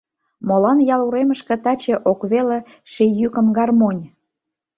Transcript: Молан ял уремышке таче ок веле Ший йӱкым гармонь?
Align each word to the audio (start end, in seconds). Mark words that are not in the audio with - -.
Молан 0.47 0.77
ял 0.95 1.01
уремышке 1.07 1.55
таче 1.63 1.95
ок 2.11 2.19
веле 2.31 2.57
Ший 2.91 3.11
йӱкым 3.19 3.47
гармонь? 3.57 4.03